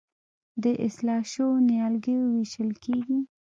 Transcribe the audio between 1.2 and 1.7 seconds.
شویو